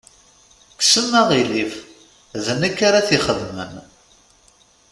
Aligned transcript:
Kksem 0.79 1.11
aɣilif, 1.21 1.73
d 2.43 2.45
nekk 2.61 2.79
ara 2.87 3.07
t-ixedmen. 3.07 3.73